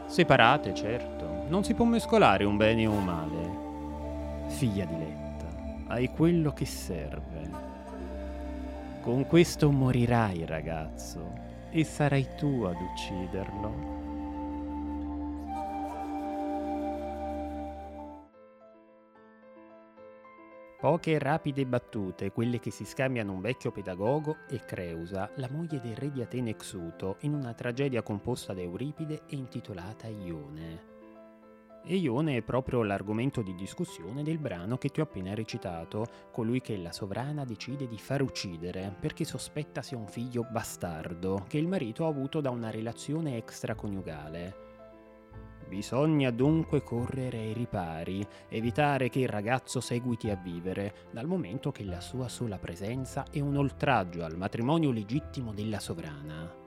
Separate, 0.05 0.75
certo. 0.75 1.45
Non 1.47 1.63
si 1.63 1.73
può 1.73 1.85
mescolare 1.85 2.43
un 2.43 2.57
bene 2.57 2.85
o 2.85 2.91
un 2.91 3.03
male. 3.03 4.47
Figlia 4.49 4.85
diletta, 4.85 5.47
hai 5.87 6.09
quello 6.11 6.53
che 6.53 6.65
serve. 6.65 7.49
Con 9.01 9.25
questo 9.25 9.71
morirai, 9.71 10.45
ragazzo, 10.45 11.48
e 11.71 11.83
sarai 11.83 12.35
tu 12.35 12.63
ad 12.63 12.79
ucciderlo. 12.81 13.97
Poche 20.79 21.19
rapide 21.19 21.65
battute, 21.65 22.31
quelle 22.31 22.59
che 22.59 22.71
si 22.71 22.85
scambiano 22.85 23.33
un 23.33 23.41
vecchio 23.41 23.69
pedagogo 23.69 24.37
e 24.47 24.63
Creusa, 24.63 25.29
la 25.35 25.49
moglie 25.51 25.81
del 25.81 25.97
re 25.97 26.09
di 26.09 26.21
Atene 26.21 26.51
Exuto, 26.51 27.17
in 27.21 27.33
una 27.33 27.53
tragedia 27.53 28.01
composta 28.01 28.53
da 28.53 28.61
Euripide 28.61 29.23
e 29.27 29.35
intitolata 29.35 30.07
Ione. 30.07 30.88
E 31.85 31.95
Ione 31.95 32.37
è 32.37 32.41
proprio 32.41 32.83
l'argomento 32.83 33.41
di 33.41 33.55
discussione 33.55 34.21
del 34.21 34.37
brano 34.37 34.77
che 34.77 34.89
ti 34.89 34.99
ho 34.99 35.03
appena 35.03 35.33
recitato, 35.33 36.05
colui 36.31 36.61
che 36.61 36.77
la 36.77 36.91
sovrana 36.91 37.45
decide 37.45 37.87
di 37.87 37.97
far 37.97 38.21
uccidere 38.21 38.95
perché 38.99 39.23
sospetta 39.23 39.81
sia 39.81 39.97
un 39.97 40.07
figlio 40.07 40.45
bastardo 40.51 41.45
che 41.47 41.57
il 41.57 41.67
marito 41.67 42.05
ha 42.05 42.09
avuto 42.09 42.41
da 42.41 42.49
una 42.49 42.69
relazione 42.69 43.37
extraconiugale. 43.37 44.67
Bisogna 45.67 46.31
dunque 46.31 46.81
correre 46.81 47.37
ai 47.37 47.53
ripari, 47.53 48.25
evitare 48.49 49.07
che 49.09 49.19
il 49.19 49.29
ragazzo 49.29 49.79
seguiti 49.79 50.31
a 50.31 50.35
vivere, 50.35 51.07
dal 51.11 51.27
momento 51.27 51.71
che 51.71 51.83
la 51.83 52.01
sua 52.01 52.27
sola 52.27 52.57
presenza 52.57 53.25
è 53.31 53.39
un 53.39 53.55
oltraggio 53.55 54.23
al 54.23 54.35
matrimonio 54.35 54.91
legittimo 54.91 55.53
della 55.53 55.79
sovrana. 55.79 56.58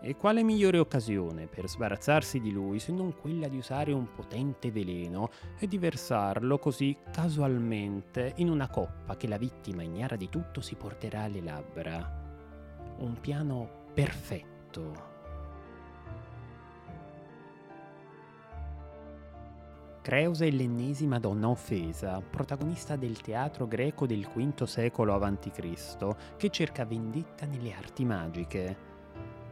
E 0.00 0.14
quale 0.16 0.44
migliore 0.44 0.78
occasione 0.78 1.48
per 1.48 1.68
sbarazzarsi 1.68 2.38
di 2.40 2.52
lui 2.52 2.78
se 2.78 2.92
non 2.92 3.16
quella 3.16 3.48
di 3.48 3.58
usare 3.58 3.92
un 3.92 4.12
potente 4.12 4.70
veleno 4.70 5.30
e 5.58 5.66
di 5.66 5.76
versarlo 5.76 6.58
così 6.58 6.96
casualmente 7.10 8.34
in 8.36 8.48
una 8.48 8.68
coppa 8.68 9.16
che 9.16 9.26
la 9.26 9.38
vittima 9.38 9.82
ignara 9.82 10.14
di 10.14 10.28
tutto 10.28 10.60
si 10.60 10.76
porterà 10.76 11.22
alle 11.22 11.40
labbra? 11.40 12.26
Un 12.98 13.18
piano 13.20 13.86
perfetto. 13.92 15.16
Creusa 20.00 20.46
è 20.46 20.50
l'ennesima 20.50 21.18
donna 21.18 21.50
offesa, 21.50 22.22
protagonista 22.22 22.96
del 22.96 23.20
teatro 23.20 23.66
greco 23.66 24.06
del 24.06 24.26
V 24.26 24.62
secolo 24.62 25.12
a.C., 25.12 26.36
che 26.36 26.48
cerca 26.48 26.86
vendetta 26.86 27.44
nelle 27.44 27.72
arti 27.72 28.04
magiche. 28.06 28.87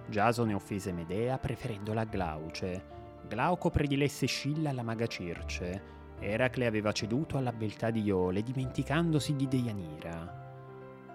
Giasone 0.09 0.55
offese 0.55 0.93
Medea 0.93 1.37
preferendola 1.37 2.03
a 2.03 2.05
Glauce. 2.05 2.95
Glauco 3.27 3.71
predilesse 3.71 4.27
Scilla 4.27 4.71
alla 4.71 4.85
maga 4.85 5.07
Circe. 5.07 5.95
Eracle 6.21 6.67
aveva 6.67 6.93
ceduto 6.93 7.37
alla 7.37 7.53
beltà 7.53 7.91
di 7.91 8.03
Iole, 8.03 8.43
dimenticandosi 8.43 9.35
di 9.35 9.49
Deianira. 9.49 10.45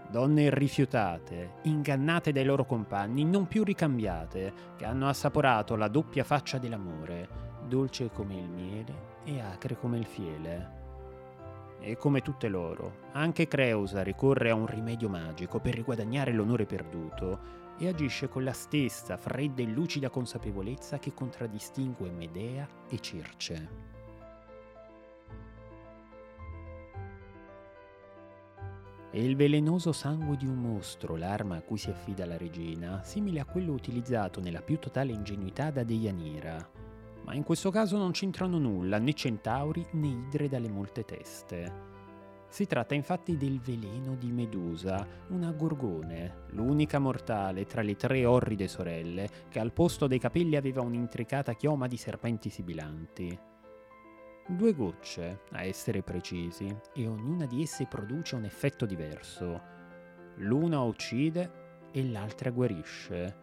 Donne 0.10 0.54
rifiutate, 0.54 1.54
ingannate 1.64 2.34
dai 2.34 2.44
loro 2.44 2.66
compagni, 2.66 3.24
non 3.24 3.48
più 3.48 3.64
ricambiate, 3.64 4.54
che 4.76 4.84
hanno 4.84 5.08
assaporato 5.08 5.78
la 5.78 5.88
doppia 5.88 6.26
faccia 6.26 6.58
dell'amore, 6.58 7.30
dolce 7.66 8.12
come 8.12 8.36
il 8.36 8.50
miele 8.50 9.20
e 9.24 9.40
acre 9.40 9.78
come 9.78 9.98
il 9.98 10.06
fiele. 10.06 10.80
E 11.80 11.96
come 11.96 12.22
tutte 12.22 12.50
loro, 12.50 13.08
anche 13.14 13.48
Creusa 13.48 14.04
ricorre 14.04 14.50
a 14.50 14.56
un 14.56 14.68
rimedio 14.68 15.08
magico 15.08 15.60
per 15.60 15.76
riguadagnare 15.76 16.34
l'onore 16.34 16.66
perduto 16.66 17.61
e 17.82 17.88
agisce 17.88 18.30
con 18.30 18.44
la 18.44 18.54
stessa 18.54 19.18
fredda 19.18 19.64
e 19.64 19.66
lucida 19.66 20.12
consapevolezza 20.12 21.00
che 21.00 21.16
contraddistingue 21.16 22.12
Medea 22.12 22.68
e 22.88 23.00
Circe. 23.00 23.90
È 29.10 29.18
il 29.18 29.36
velenoso 29.36 29.92
sangue 29.92 30.38
di 30.38 30.46
un 30.46 30.58
mostro 30.58 31.16
l'arma 31.16 31.58
a 31.58 31.62
cui 31.62 31.80
si 31.80 31.90
affida 31.90 32.28
la 32.28 32.38
regina, 32.38 33.02
simile 33.02 33.40
a 33.40 33.46
quello 33.46 33.74
utilizzato 33.74 34.40
nella 34.40 34.62
più 34.62 34.78
totale 34.78 35.12
ingenuità 35.12 35.72
da 35.72 35.84
Deianira, 35.84 36.70
ma 37.26 37.34
in 37.34 37.42
questo 37.44 37.72
caso 37.72 37.98
non 37.98 38.12
c'entrano 38.12 38.60
nulla 38.60 39.00
né 39.00 39.14
centauri 39.14 39.86
né 39.94 40.08
idre 40.08 40.48
dalle 40.48 40.70
molte 40.70 41.04
teste. 41.04 41.91
Si 42.52 42.68
tratta 42.68 42.94
infatti 42.94 43.38
del 43.38 43.62
veleno 43.62 44.16
di 44.16 44.30
Medusa, 44.30 45.08
una 45.30 45.52
gorgone, 45.52 46.48
l'unica 46.50 47.00
mortale 47.00 47.66
tra 47.66 47.82
le 47.82 47.96
tre 47.96 48.26
orride 48.26 48.68
sorelle, 48.68 49.30
che 49.48 49.60
al 49.60 49.72
posto 49.72 50.06
dei 50.06 50.20
capelli 50.20 50.58
aveva 50.58 50.82
un'intricata 50.82 51.54
chioma 51.54 51.88
di 51.88 51.96
serpenti 51.96 52.50
sibilanti. 52.50 53.40
Due 54.46 54.74
gocce, 54.74 55.44
a 55.52 55.64
essere 55.64 56.04
precisi, 56.04 56.68
e 56.94 57.08
ognuna 57.08 57.46
di 57.46 57.62
esse 57.62 57.86
produce 57.86 58.36
un 58.36 58.44
effetto 58.44 58.86
diverso. 58.86 59.62
L'una 60.36 60.82
uccide 60.82 61.88
e 61.92 62.04
l'altra 62.04 62.50
guarisce. 62.50 63.36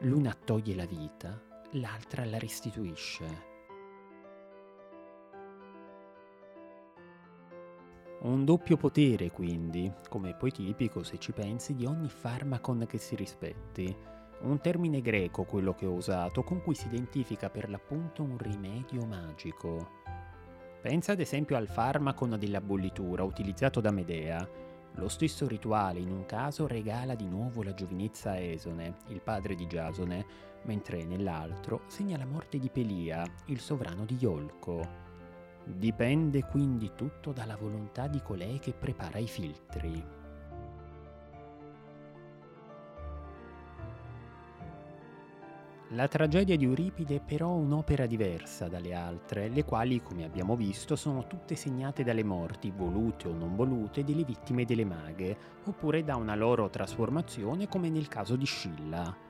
L'una 0.00 0.36
toglie 0.44 0.74
la 0.74 0.86
vita 0.86 1.46
l'altra 1.72 2.24
la 2.24 2.38
restituisce. 2.38 3.55
Un 8.26 8.44
doppio 8.44 8.76
potere, 8.76 9.30
quindi, 9.30 9.88
come 10.08 10.34
poi 10.34 10.50
tipico, 10.50 11.04
se 11.04 11.16
ci 11.16 11.30
pensi, 11.30 11.76
di 11.76 11.86
ogni 11.86 12.08
farmacon 12.08 12.84
che 12.88 12.98
si 12.98 13.14
rispetti. 13.14 13.96
Un 14.40 14.60
termine 14.60 15.00
greco, 15.00 15.44
quello 15.44 15.74
che 15.74 15.86
ho 15.86 15.92
usato, 15.92 16.42
con 16.42 16.60
cui 16.60 16.74
si 16.74 16.88
identifica 16.88 17.50
per 17.50 17.70
l'appunto 17.70 18.24
un 18.24 18.36
rimedio 18.36 19.06
magico. 19.06 19.90
Pensa 20.82 21.12
ad 21.12 21.20
esempio 21.20 21.56
al 21.56 21.68
farmacon 21.68 22.36
della 22.36 22.60
bollitura 22.60 23.22
utilizzato 23.22 23.80
da 23.80 23.92
Medea, 23.92 24.44
lo 24.94 25.08
stesso 25.08 25.46
rituale 25.46 26.00
in 26.00 26.10
un 26.10 26.26
caso 26.26 26.66
regala 26.66 27.14
di 27.14 27.28
nuovo 27.28 27.62
la 27.62 27.74
giovinezza 27.74 28.30
a 28.30 28.38
Esone, 28.38 28.96
il 29.06 29.20
padre 29.20 29.54
di 29.54 29.68
Giasone, 29.68 30.26
mentre 30.64 31.04
nell'altro 31.04 31.82
segna 31.86 32.18
la 32.18 32.26
morte 32.26 32.58
di 32.58 32.70
Pelia, 32.70 33.24
il 33.46 33.60
sovrano 33.60 34.04
di 34.04 34.16
Iolco. 34.18 35.05
Dipende 35.68 36.44
quindi 36.44 36.92
tutto 36.94 37.32
dalla 37.32 37.56
volontà 37.56 38.06
di 38.06 38.22
colei 38.22 38.60
che 38.60 38.72
prepara 38.72 39.18
i 39.18 39.26
filtri. 39.26 40.04
La 45.90 46.06
tragedia 46.06 46.56
di 46.56 46.64
Euripide 46.64 47.16
è 47.16 47.20
però 47.20 47.50
un'opera 47.50 48.06
diversa 48.06 48.68
dalle 48.68 48.94
altre, 48.94 49.48
le 49.48 49.64
quali, 49.64 50.02
come 50.02 50.24
abbiamo 50.24 50.54
visto, 50.54 50.94
sono 50.94 51.26
tutte 51.26 51.56
segnate 51.56 52.04
dalle 52.04 52.24
morti, 52.24 52.70
volute 52.70 53.26
o 53.26 53.32
non 53.32 53.56
volute, 53.56 54.04
delle 54.04 54.24
vittime 54.24 54.64
delle 54.64 54.84
maghe, 54.84 55.36
oppure 55.64 56.04
da 56.04 56.14
una 56.14 56.36
loro 56.36 56.70
trasformazione 56.70 57.68
come 57.68 57.88
nel 57.88 58.06
caso 58.06 58.36
di 58.36 58.46
Scilla. 58.46 59.25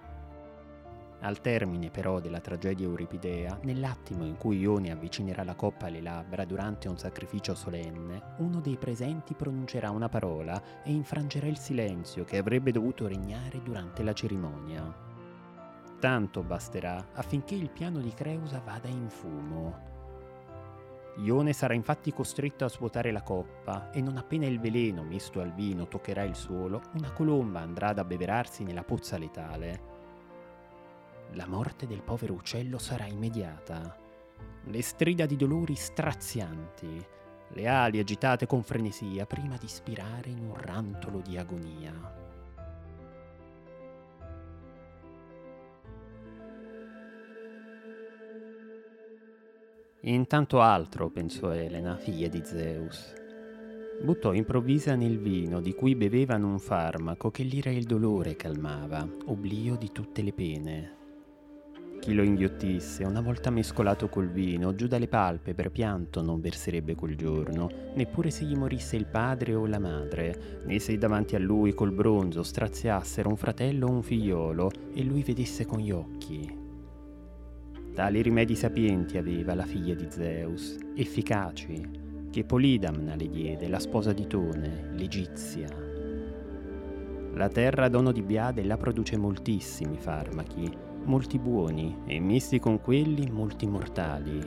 Al 1.27 1.41
termine 1.41 1.91
però 1.91 2.21
della 2.21 2.39
tragedia 2.39 2.87
euripidea, 2.87 3.59
nell'attimo 3.62 4.25
in 4.25 4.37
cui 4.37 4.61
Ione 4.61 4.93
avvicinerà 4.93 5.43
la 5.43 5.57
coppa 5.57 5.87
alle 5.87 6.01
labbra 6.01 6.45
durante 6.45 6.87
un 6.87 6.97
sacrificio 6.97 7.53
solenne, 7.53 8.35
uno 8.39 8.61
dei 8.61 8.77
presenti 8.77 9.35
pronuncerà 9.35 9.91
una 9.91 10.09
parola 10.09 10.85
e 10.85 10.93
infrangerà 10.93 11.49
il 11.49 11.59
silenzio 11.59 12.23
che 12.23 12.39
avrebbe 12.39 12.71
dovuto 12.71 13.09
regnare 13.09 13.61
durante 13.61 14.05
la 14.05 14.12
cerimonia. 14.12 15.05
Tanto 15.99 16.45
basterà 16.45 17.09
affinché 17.15 17.57
il 17.57 17.71
piano 17.71 17.99
di 17.99 18.15
Creusa 18.15 18.62
vada 18.65 18.87
in 18.87 19.09
fumo. 19.09 19.95
Ione 21.17 21.53
sarà 21.53 21.75
infatti 21.75 22.12
costretto 22.12 22.65
a 22.65 22.69
svuotare 22.69 23.11
la 23.11 23.23
coppa 23.23 23.91
e 23.91 24.01
non 24.01 24.17
appena 24.17 24.47
il 24.47 24.61
veleno 24.61 25.03
misto 25.03 25.41
al 25.41 25.53
vino 25.53 25.89
toccherà 25.89 26.23
il 26.23 26.37
suolo, 26.37 26.83
una 26.93 27.11
colomba 27.11 27.59
andrà 27.62 27.89
ad 27.89 27.99
abbeverarsi 27.99 28.62
nella 28.62 28.85
pozza 28.85 29.19
letale. 29.19 29.96
La 31.33 31.47
morte 31.47 31.87
del 31.87 32.03
povero 32.03 32.35
uccello 32.35 32.79
sarà 32.79 33.07
immediata. 33.07 33.97
Le 34.65 34.83
strida 34.83 35.27
di 35.27 35.37
dolori 35.37 35.75
strazianti, 35.75 37.05
le 37.51 37.67
ali 37.69 37.99
agitate 37.99 38.47
con 38.47 38.62
frenesia 38.62 39.27
prima 39.27 39.57
di 39.57 39.69
spirare 39.69 40.31
in 40.31 40.39
un 40.39 40.55
rantolo 40.55 41.21
di 41.21 41.37
agonia. 41.37 42.25
Intanto 50.01 50.61
altro, 50.61 51.11
pensò 51.11 51.51
Elena, 51.51 51.97
figlia 51.97 52.29
di 52.29 52.41
Zeus. 52.45 53.12
Buttò 54.03 54.33
improvvisa 54.35 54.95
nel 54.95 55.19
vino 55.19 55.61
di 55.61 55.75
cui 55.75 55.97
bevevano 55.97 56.49
un 56.49 56.59
farmaco 56.59 57.31
che 57.31 57.43
l'ira 57.43 57.71
e 57.71 57.77
il 57.77 57.87
dolore 57.87 58.37
calmava, 58.37 59.09
oblio 59.27 59.77
di 59.77 59.91
tutte 59.91 60.23
le 60.23 60.33
pene. 60.33 61.06
Chi 62.07 62.14
lo 62.14 62.23
inghiottisse, 62.23 63.03
una 63.03 63.21
volta 63.21 63.51
mescolato 63.51 64.09
col 64.09 64.29
vino, 64.29 64.77
giù 64.77 64.87
dalle 64.87 65.09
palpebre 65.09 65.71
pianto 65.71 66.23
non 66.23 66.40
verserebbe 66.40 66.95
quel 66.95 67.16
giorno, 67.16 67.69
neppure 67.95 68.31
se 68.31 68.45
gli 68.45 68.55
morisse 68.55 68.95
il 68.95 69.07
padre 69.07 69.57
o 69.57 69.66
la 69.66 69.81
madre, 69.81 70.61
né 70.66 70.79
se 70.79 70.97
davanti 70.99 71.35
a 71.35 71.40
lui 71.40 71.75
col 71.75 71.90
bronzo 71.90 72.45
straziassero 72.45 73.29
un 73.29 73.37
fratello 73.37 73.88
o 73.88 73.90
un 73.90 74.05
figliolo 74.05 74.71
e 74.95 75.03
lui 75.03 75.25
vedesse 75.25 75.66
con 75.66 75.81
gli 75.81 75.90
occhi. 75.90 76.49
Tali 77.92 78.23
rimedi 78.23 78.55
sapienti 78.55 79.19
aveva 79.19 79.57
la 79.57 79.66
figlia 79.66 79.95
di 79.95 80.07
Zeus, 80.09 80.77
efficaci, 80.95 82.29
che 82.31 82.45
Polidamna 82.45 83.16
le 83.16 83.29
diede, 83.29 83.66
la 83.66 83.81
sposa 83.81 84.12
di 84.12 84.29
Tone, 84.29 84.92
l'Egizia. 84.92 85.66
La 87.33 87.49
terra 87.49 87.88
dono 87.88 88.12
di 88.12 88.23
Biade 88.23 88.62
la 88.62 88.77
produce 88.77 89.16
moltissimi 89.16 89.99
farmachi, 89.99 90.86
molti 91.07 91.38
buoni 91.38 92.03
e 92.05 92.19
misti 92.21 92.59
con 92.59 92.81
quelli 92.81 93.31
molti 93.31 93.66
mortali. 93.66 94.38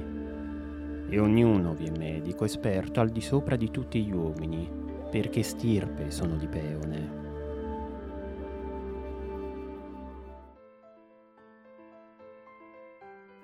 E 1.10 1.20
ognuno 1.20 1.74
vi 1.74 1.88
è 1.88 1.98
medico 1.98 2.46
esperto 2.46 3.00
al 3.00 3.10
di 3.10 3.22
sopra 3.22 3.56
di 3.56 3.72
tutti 3.72 4.04
gli 4.04 4.12
uomini, 4.12 4.70
perché 5.10 5.42
stirpe 5.42 6.12
sono 6.12 6.36
di 6.36 6.48
Peone. 6.48 7.18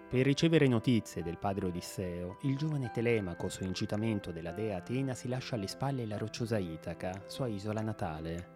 Per 0.08 0.24
ricevere 0.24 0.68
notizie 0.68 1.24
del 1.24 1.40
padre 1.40 1.66
Odisseo, 1.66 2.38
il 2.44 2.56
giovane 2.56 2.92
Telemaco, 2.94 3.50
su 3.50 3.64
incitamento 3.64 4.32
della 4.32 4.52
dea 4.52 4.78
Atena, 4.78 5.14
si 5.14 5.28
lascia 5.28 5.56
alle 5.56 5.68
spalle 5.68 6.06
la 6.06 6.18
rocciosa 6.18 6.58
Itaca, 6.58 7.24
sua 7.26 7.48
isola 7.48 7.82
natale. 7.82 8.55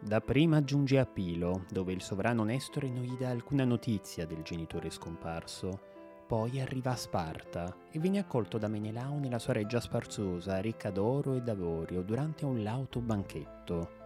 Dapprima 0.00 0.62
giunge 0.62 0.98
a 0.98 1.04
Pilo, 1.04 1.64
dove 1.70 1.92
il 1.92 2.00
sovrano 2.00 2.44
Nestore 2.44 2.88
non 2.88 3.02
gli 3.02 3.16
dà 3.16 3.30
alcuna 3.30 3.64
notizia 3.64 4.26
del 4.26 4.42
genitore 4.42 4.90
scomparso. 4.90 5.80
Poi 6.26 6.60
arriva 6.60 6.92
a 6.92 6.96
Sparta 6.96 7.76
e 7.90 7.98
viene 7.98 8.18
accolto 8.18 8.58
da 8.58 8.68
Menelao 8.68 9.18
nella 9.18 9.38
sua 9.38 9.54
reggia 9.54 9.80
sfarzosa, 9.80 10.60
ricca 10.60 10.90
d'oro 10.90 11.34
e 11.34 11.40
d'avorio, 11.42 12.02
durante 12.02 12.44
un 12.44 12.62
lauto 12.62 13.00
banchetto. 13.00 13.97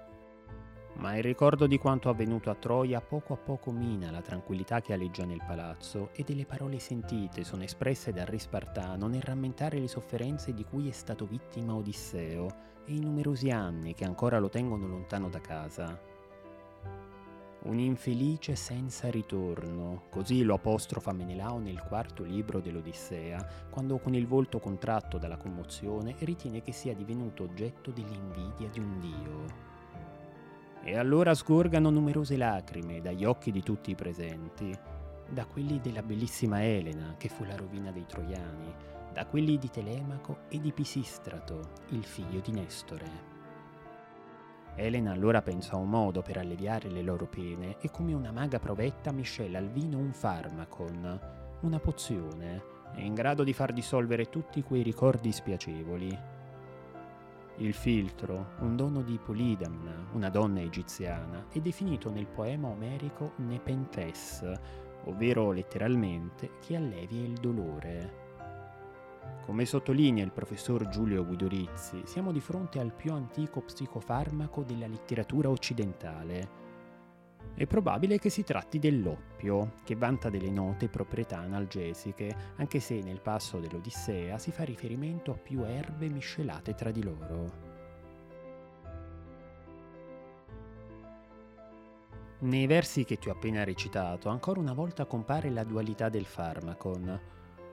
Ma 0.95 1.17
il 1.17 1.23
ricordo 1.23 1.67
di 1.67 1.79
quanto 1.79 2.11
avvenuto 2.11 2.51
a 2.51 2.55
Troia 2.55 3.01
poco 3.01 3.33
a 3.33 3.37
poco 3.37 3.73
mina 3.73 4.11
la 4.11 4.21
tranquillità 4.21 4.81
che 4.81 4.93
aleggia 4.93 5.25
nel 5.25 5.43
palazzo 5.45 6.11
e 6.13 6.23
delle 6.23 6.45
parole 6.47 6.79
sentite 6.79 7.43
sono 7.45 7.65
espresse 7.65 8.13
dal 8.13 8.27
re 8.27 8.39
Spartano 8.39 9.09
nel 9.09 9.23
rammentare 9.23 9.79
le 9.79 9.89
sofferenze 9.89 10.55
di 10.55 10.65
cui 10.65 10.89
è 10.89 10.93
stato 10.93 11.25
vittima 11.27 11.75
Odisseo 11.75 12.47
e 12.85 12.95
i 12.95 13.01
numerosi 13.01 13.51
anni 13.51 13.95
che 13.95 14.05
ancora 14.05 14.39
lo 14.39 14.49
tengono 14.49 14.87
lontano 14.87 15.29
da 15.29 15.41
casa. 15.41 15.99
un 17.65 17.79
infelice 17.79 18.57
senza 18.57 19.09
ritorno, 19.09 20.05
così 20.11 20.43
lo 20.43 20.55
apostrofa 20.55 21.13
Menelao 21.13 21.59
nel 21.59 21.81
quarto 21.83 22.25
libro 22.25 22.61
dell'Odissea, 22.61 23.67
quando 23.71 23.99
con 23.99 24.15
il 24.15 24.27
volto 24.27 24.59
contratto 24.59 25.17
dalla 25.17 25.37
commozione 25.37 26.17
ritiene 26.21 26.61
che 26.61 26.73
sia 26.73 26.95
divenuto 26.95 27.45
oggetto 27.45 27.93
dell'invidia 27.93 28.69
di 28.69 28.81
un 28.81 28.99
dio. 28.99 29.72
E 30.85 30.97
allora 30.97 31.33
sgorgano 31.33 31.90
numerose 31.90 32.37
lacrime 32.37 33.01
dagli 33.01 33.25
occhi 33.25 33.53
di 33.53 33.62
tutti 33.62 33.92
i 33.92 33.95
presenti, 33.95 34.77
da 35.29 35.47
quelli 35.47 35.81
della 35.81 36.03
bellissima 36.03 36.64
Elena, 36.64 37.14
che 37.16 37.29
fu 37.29 37.45
la 37.45 37.55
rovina 37.55 37.92
dei 37.92 38.05
Troiani, 38.05 38.75
da 39.12 39.25
quelli 39.27 39.59
di 39.59 39.71
Telemaco 39.71 40.38
e 40.49 40.59
di 40.59 40.73
Pisistrato, 40.73 41.71
il 41.90 42.05
figlio 42.05 42.40
di 42.40 42.51
Nestore. 42.51 43.31
Elena 44.75 45.12
allora 45.12 45.40
pensò 45.40 45.75
a 45.75 45.81
un 45.81 45.90
modo 45.90 46.21
per 46.21 46.38
alleviare 46.38 46.90
le 46.90 47.03
loro 47.03 47.27
pene 47.27 47.77
e 47.81 47.90
come 47.90 48.12
una 48.14 48.33
maga 48.33 48.59
provetta 48.59 49.12
miscela 49.12 49.59
al 49.59 49.68
vino 49.68 49.99
un 49.99 50.12
farmacon, 50.12 51.21
una 51.61 51.79
pozione, 51.79 52.62
in 52.97 53.14
grado 53.14 53.45
di 53.45 53.53
far 53.53 53.73
dissolvere 53.73 54.29
tutti 54.29 54.62
quei 54.62 54.83
ricordi 54.83 55.31
spiacevoli. 55.31 56.40
Il 57.62 57.75
filtro, 57.75 58.55
un 58.59 58.75
dono 58.75 59.03
di 59.03 59.20
Polidamna, 59.25 60.09
una 60.14 60.31
donna 60.31 60.61
egiziana, 60.61 61.46
è 61.48 61.61
definito 61.61 62.11
nel 62.11 62.27
poema 62.27 62.66
omerico 62.66 63.35
Nepenthes, 63.37 64.42
ovvero 65.05 65.53
letteralmente 65.53 66.55
che 66.59 66.75
allevia 66.75 67.22
il 67.22 67.35
dolore. 67.35 68.14
Come 69.44 69.64
sottolinea 69.64 70.25
il 70.25 70.33
professor 70.33 70.88
Giulio 70.88 71.25
Guidorizzi, 71.25 72.03
siamo 72.05 72.33
di 72.33 72.40
fronte 72.40 72.81
al 72.81 72.92
più 72.92 73.12
antico 73.12 73.61
psicofarmaco 73.61 74.64
della 74.64 74.88
letteratura 74.88 75.48
occidentale. 75.48 76.62
È 77.55 77.67
probabile 77.67 78.19
che 78.19 78.31
si 78.31 78.45
tratti 78.45 78.79
dell'oppio, 78.79 79.75
che 79.85 79.95
vanta 79.95 80.31
delle 80.31 80.51
note 80.51 80.89
proprietà 80.89 81.39
analgesiche, 81.39 82.35
anche 82.57 82.81
se 82.81 83.01
nel 83.03 83.21
passo 83.21 83.59
dell'Odissea 83.59 84.39
si 84.39 84.51
fa 84.51 84.65
riferimento 84.65 85.33
a 85.33 85.37
più 85.37 85.63
erbe 85.63 86.09
miscelate 86.09 86.75
tra 86.75 86.91
di 86.91 87.03
loro. 87.03 87.71
Nei 92.41 92.67
versi 92.67 93.05
che 93.05 93.19
ti 93.19 93.29
ho 93.29 93.33
appena 93.33 93.63
recitato, 93.63 94.29
ancora 94.29 94.59
una 94.59 94.73
volta 94.73 95.05
compare 95.05 95.49
la 95.51 95.63
dualità 95.63 96.09
del 96.09 96.25
farmacon, 96.25 97.21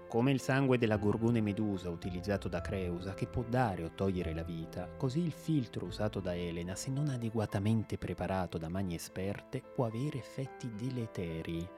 come 0.10 0.32
il 0.32 0.42
sangue 0.42 0.80
della 0.80 0.98
gorgone 0.98 1.40
medusa 1.40 1.92
utilizzato 1.92 2.50
da 2.50 2.62
Creusa 2.62 3.14
che 3.14 3.28
può 3.28 3.44
dare 3.48 3.84
o 3.84 3.92
togliere 3.94 4.34
la 4.34 4.42
vita, 4.42 4.90
così 4.98 5.24
il 5.24 5.32
filtro 5.32 5.86
usato 5.86 6.20
da 6.20 6.36
Elena, 6.36 6.74
se 6.76 6.90
non 6.90 7.10
adeguatamente 7.10 8.00
preparato 8.00 8.58
da 8.58 8.70
mani 8.70 8.96
esperte, 8.96 9.62
può 9.62 9.86
avere 9.86 10.18
effetti 10.18 10.74
deleteri. 10.74 11.70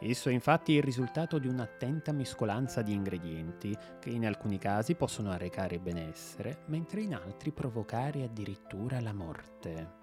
Esso 0.00 0.28
è 0.28 0.32
infatti 0.32 0.72
il 0.72 0.82
risultato 0.82 1.38
di 1.38 1.46
un'attenta 1.46 2.10
mescolanza 2.12 2.82
di 2.82 2.92
ingredienti 2.92 3.76
che 4.00 4.10
in 4.10 4.26
alcuni 4.26 4.58
casi 4.58 4.96
possono 4.96 5.30
arrecare 5.30 5.78
benessere, 5.78 6.64
mentre 6.66 7.02
in 7.02 7.14
altri 7.14 7.52
provocare 7.52 8.24
addirittura 8.24 9.00
la 9.00 9.12
morte. 9.12 9.97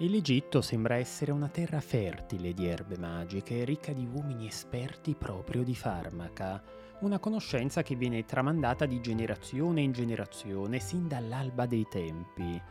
E 0.00 0.08
l'Egitto 0.08 0.60
sembra 0.60 0.94
essere 0.94 1.32
una 1.32 1.48
terra 1.48 1.80
fertile 1.80 2.54
di 2.54 2.68
erbe 2.68 2.96
magiche, 2.96 3.64
ricca 3.64 3.92
di 3.92 4.06
uomini 4.06 4.46
esperti 4.46 5.16
proprio 5.16 5.64
di 5.64 5.74
farmaca, 5.74 6.62
una 7.00 7.18
conoscenza 7.18 7.82
che 7.82 7.96
viene 7.96 8.24
tramandata 8.24 8.86
di 8.86 9.00
generazione 9.00 9.80
in 9.80 9.90
generazione 9.90 10.78
sin 10.78 11.08
dall'alba 11.08 11.66
dei 11.66 11.84
tempi. 11.90 12.62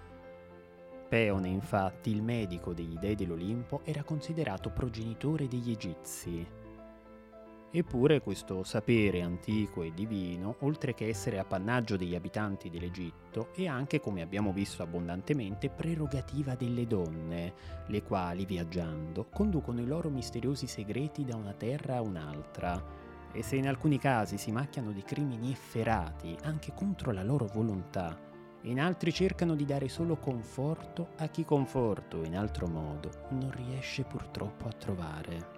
Peone, 1.10 1.50
infatti, 1.50 2.12
il 2.12 2.24
medico 2.24 2.74
degli 2.74 2.98
dei 2.98 3.16
dell'Olimpo, 3.16 3.82
era 3.84 4.04
considerato 4.04 4.70
progenitore 4.70 5.50
degli 5.50 5.72
egizi. 5.72 6.48
Eppure 7.78 8.22
questo 8.22 8.64
sapere 8.64 9.22
antico 9.22 9.84
e 9.84 9.94
divino, 9.94 10.56
oltre 10.62 10.96
che 10.96 11.08
essere 11.08 11.38
appannaggio 11.38 11.96
degli 11.96 12.16
abitanti 12.16 12.72
dell'Egitto, 12.72 13.54
è 13.54 13.68
anche, 13.68 14.00
come 14.00 14.24
abbiamo 14.24 14.52
visto 14.52 14.82
abbondantemente, 14.82 15.70
prerogativa 15.70 16.56
delle 16.56 16.88
donne, 16.88 17.54
le 17.86 18.02
quali, 18.02 18.46
viaggiando, 18.46 19.28
conducono 19.30 19.80
i 19.80 19.86
loro 19.86 20.10
misteriosi 20.10 20.66
segreti 20.66 21.24
da 21.24 21.36
una 21.36 21.54
terra 21.54 21.98
a 21.98 22.02
un'altra. 22.02 22.84
E 23.32 23.44
se 23.44 23.58
in 23.58 23.68
alcuni 23.68 24.00
casi 24.00 24.40
si 24.40 24.52
macchiano 24.52 24.92
di 24.92 25.04
crimini 25.04 25.52
efferati, 25.52 26.36
anche 26.46 26.74
contro 26.74 27.12
la 27.12 27.22
loro 27.22 27.46
volontà, 27.46 28.20
in 28.62 28.80
altri 28.80 29.14
cercano 29.14 29.54
di 29.54 29.66
dare 29.66 29.88
solo 29.88 30.18
conforto 30.18 31.10
a 31.18 31.28
chi 31.28 31.46
conforto, 31.46 32.24
in 32.24 32.36
altro 32.36 32.66
modo, 32.66 33.28
non 33.30 33.52
riesce 33.52 34.04
purtroppo 34.04 34.68
a 34.68 34.72
trovare. 34.72 35.57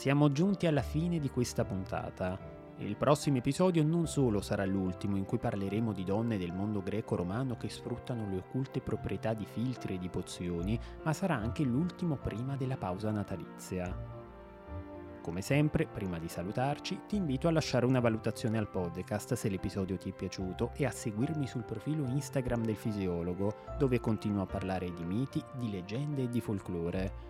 Siamo 0.00 0.32
giunti 0.32 0.66
alla 0.66 0.80
fine 0.80 1.18
di 1.18 1.28
questa 1.28 1.62
puntata. 1.62 2.38
Il 2.78 2.96
prossimo 2.96 3.36
episodio 3.36 3.84
non 3.84 4.06
solo 4.06 4.40
sarà 4.40 4.64
l'ultimo 4.64 5.18
in 5.18 5.26
cui 5.26 5.36
parleremo 5.36 5.92
di 5.92 6.04
donne 6.04 6.38
del 6.38 6.54
mondo 6.54 6.82
greco-romano 6.82 7.58
che 7.58 7.68
sfruttano 7.68 8.26
le 8.30 8.38
occulte 8.38 8.80
proprietà 8.80 9.34
di 9.34 9.44
filtri 9.44 9.96
e 9.96 9.98
di 9.98 10.08
pozioni, 10.08 10.80
ma 11.02 11.12
sarà 11.12 11.34
anche 11.34 11.64
l'ultimo 11.64 12.16
prima 12.16 12.56
della 12.56 12.78
pausa 12.78 13.10
natalizia. 13.10 13.94
Come 15.20 15.42
sempre, 15.42 15.86
prima 15.86 16.18
di 16.18 16.28
salutarci, 16.28 17.00
ti 17.06 17.16
invito 17.16 17.46
a 17.46 17.50
lasciare 17.50 17.84
una 17.84 18.00
valutazione 18.00 18.56
al 18.56 18.70
podcast 18.70 19.34
se 19.34 19.50
l'episodio 19.50 19.98
ti 19.98 20.08
è 20.08 20.14
piaciuto 20.14 20.70
e 20.76 20.86
a 20.86 20.90
seguirmi 20.90 21.46
sul 21.46 21.64
profilo 21.64 22.06
Instagram 22.06 22.64
del 22.64 22.76
fisiologo, 22.76 23.54
dove 23.76 24.00
continuo 24.00 24.44
a 24.44 24.46
parlare 24.46 24.90
di 24.94 25.04
miti, 25.04 25.44
di 25.58 25.70
leggende 25.70 26.22
e 26.22 26.28
di 26.30 26.40
folklore. 26.40 27.29